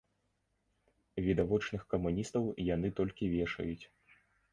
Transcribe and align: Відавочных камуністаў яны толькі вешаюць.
Відавочных 1.25 1.81
камуністаў 1.91 2.43
яны 2.75 2.87
толькі 3.01 3.29
вешаюць. 3.35 3.85